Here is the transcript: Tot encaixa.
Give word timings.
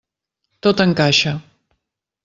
Tot 0.67 0.81
encaixa. 0.87 1.37